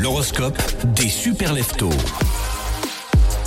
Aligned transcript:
L'horoscope 0.00 0.56
des 0.94 1.10
super 1.10 1.52
leftos. 1.52 1.90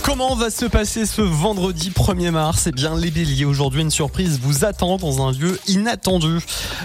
Comment 0.03 0.35
va 0.35 0.49
se 0.49 0.65
passer 0.65 1.05
ce 1.05 1.21
vendredi 1.21 1.89
1er 1.89 2.31
mars? 2.31 2.67
Eh 2.67 2.73
bien, 2.73 2.93
les 2.97 3.09
béliers, 3.09 3.45
aujourd'hui, 3.45 3.81
une 3.81 3.89
surprise 3.89 4.37
vous 4.41 4.65
attend 4.65 4.97
dans 4.97 5.25
un 5.25 5.31
lieu 5.31 5.57
inattendu. 5.67 6.39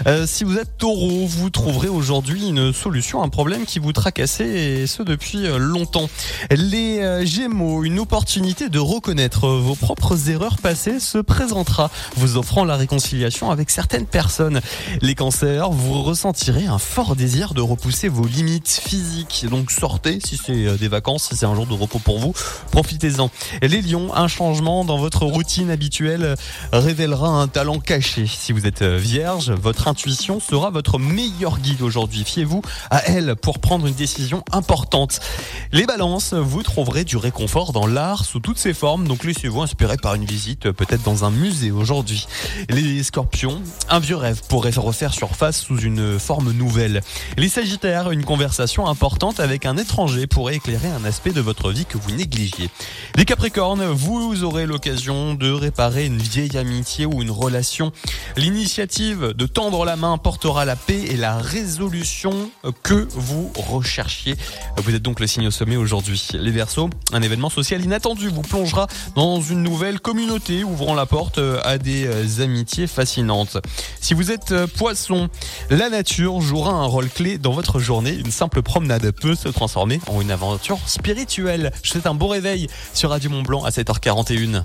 Euh, 0.07 0.25
si 0.25 0.45
vous 0.45 0.57
êtes 0.57 0.77
taureau, 0.77 1.27
vous 1.27 1.49
trouverez 1.49 1.89
aujourd'hui 1.89 2.47
une 2.47 2.71
solution 2.71 3.21
à 3.21 3.25
un 3.25 3.29
problème 3.29 3.65
qui 3.65 3.79
vous 3.79 3.91
tracassait, 3.91 4.47
et 4.47 4.87
ce 4.87 5.03
depuis 5.03 5.45
euh, 5.45 5.57
longtemps. 5.57 6.09
Les 6.49 6.99
euh, 6.99 7.25
gémeaux, 7.25 7.83
une 7.83 7.99
opportunité 7.99 8.69
de 8.69 8.79
reconnaître 8.79 9.49
vos 9.49 9.75
propres 9.75 10.29
erreurs 10.29 10.57
passées 10.57 11.01
se 11.01 11.17
présentera, 11.17 11.91
vous 12.15 12.37
offrant 12.37 12.63
la 12.63 12.77
réconciliation 12.77 13.51
avec 13.51 13.69
certaines 13.69 14.07
personnes. 14.07 14.61
Les 15.01 15.13
cancers, 15.13 15.69
vous 15.71 16.01
ressentirez 16.03 16.67
un 16.67 16.79
fort 16.79 17.17
désir 17.17 17.53
de 17.53 17.61
repousser 17.61 18.07
vos 18.07 18.25
limites 18.25 18.81
physiques. 18.81 19.45
Donc 19.49 19.71
sortez, 19.71 20.19
si 20.25 20.37
c'est 20.37 20.77
des 20.77 20.87
vacances, 20.87 21.27
si 21.29 21.35
c'est 21.35 21.45
un 21.45 21.53
jour 21.53 21.67
de 21.67 21.73
repos 21.73 21.99
pour 21.99 22.19
vous, 22.19 22.33
profitez 22.71 23.08
les 23.61 23.81
lions, 23.81 24.13
un 24.15 24.27
changement 24.27 24.85
dans 24.85 24.97
votre 24.97 25.25
routine 25.25 25.71
habituelle 25.71 26.35
révélera 26.71 27.29
un 27.29 27.47
talent 27.47 27.79
caché. 27.79 28.27
Si 28.27 28.51
vous 28.51 28.65
êtes 28.65 28.83
vierge, 28.83 29.51
votre 29.51 29.87
intuition 29.87 30.39
sera 30.39 30.69
votre 30.69 30.99
meilleur 30.99 31.59
guide 31.59 31.81
aujourd'hui. 31.81 32.23
Fiez-vous 32.23 32.61
à 32.89 33.05
elle 33.05 33.35
pour 33.35 33.59
prendre 33.59 33.87
une 33.87 33.93
décision 33.93 34.43
importante. 34.51 35.19
Les 35.71 35.85
balances, 35.85 36.33
vous 36.33 36.63
trouverez 36.63 37.03
du 37.03 37.17
réconfort 37.17 37.73
dans 37.73 37.87
l'art 37.87 38.25
sous 38.25 38.39
toutes 38.39 38.57
ses 38.57 38.73
formes, 38.73 39.07
donc 39.07 39.23
laissez-vous 39.23 39.61
inspirer 39.61 39.97
par 39.97 40.15
une 40.15 40.25
visite 40.25 40.71
peut-être 40.71 41.03
dans 41.03 41.25
un 41.25 41.31
musée 41.31 41.71
aujourd'hui. 41.71 42.27
Les 42.69 43.03
scorpions, 43.03 43.61
un 43.89 43.99
vieux 43.99 44.15
rêve 44.15 44.41
pourrait 44.47 44.71
refaire 44.75 45.13
surface 45.13 45.61
sous 45.61 45.79
une 45.79 46.19
forme 46.19 46.51
nouvelle. 46.51 47.01
Les 47.37 47.49
sagittaires, 47.49 48.11
une 48.11 48.23
conversation 48.23 48.87
importante 48.87 49.39
avec 49.39 49.65
un 49.65 49.77
étranger 49.77 50.27
pourrait 50.27 50.55
éclairer 50.55 50.89
un 50.89 51.05
aspect 51.05 51.31
de 51.31 51.41
votre 51.41 51.71
vie 51.71 51.85
que 51.85 51.97
vous 51.97 52.11
négligiez. 52.11 52.69
Les 53.15 53.25
Capricornes, 53.25 53.85
vous 53.85 54.43
aurez 54.43 54.65
l'occasion 54.65 55.33
de 55.33 55.51
réparer 55.51 56.05
une 56.05 56.17
vieille 56.17 56.57
amitié 56.57 57.05
ou 57.05 57.21
une 57.21 57.31
relation. 57.31 57.91
L'initiative 58.37 59.33
de 59.35 59.45
tendre 59.45 59.85
la 59.85 59.95
main 59.95 60.17
portera 60.17 60.65
la 60.65 60.75
paix 60.75 61.01
et 61.09 61.17
la 61.17 61.37
résolution 61.37 62.49
que 62.83 63.07
vous 63.11 63.51
recherchiez. 63.55 64.35
Vous 64.77 64.95
êtes 64.95 65.01
donc 65.01 65.19
le 65.19 65.27
signe 65.27 65.47
au 65.47 65.51
sommet 65.51 65.75
aujourd'hui. 65.75 66.27
Les 66.33 66.51
Verseaux, 66.51 66.89
un 67.11 67.21
événement 67.21 67.49
social 67.49 67.83
inattendu 67.83 68.29
vous 68.29 68.41
plongera 68.41 68.87
dans 69.15 69.41
une 69.41 69.63
nouvelle 69.63 69.99
communauté, 69.99 70.63
ouvrant 70.63 70.95
la 70.95 71.05
porte 71.05 71.39
à 71.63 71.77
des 71.77 72.41
amitiés 72.41 72.87
fascinantes. 72.87 73.57
Si 74.01 74.13
vous 74.13 74.31
êtes 74.31 74.65
poisson, 74.77 75.29
la 75.69 75.89
nature 75.89 76.41
jouera 76.41 76.71
un 76.71 76.85
rôle 76.85 77.09
clé 77.09 77.37
dans 77.37 77.51
votre 77.51 77.79
journée. 77.79 78.13
Une 78.13 78.31
simple 78.31 78.61
promenade 78.61 79.11
peut 79.11 79.35
se 79.35 79.49
transformer 79.49 79.99
en 80.07 80.21
une 80.21 80.31
aventure 80.31 80.79
spirituelle. 80.85 81.71
Je 81.83 81.91
souhaite 81.91 82.07
un 82.07 82.13
beau 82.13 82.27
réveil 82.27 82.67
sur 82.93 83.09
Radio 83.09 83.29
Mont 83.29 83.43
Blanc 83.43 83.63
à 83.63 83.69
7h41. 83.69 84.63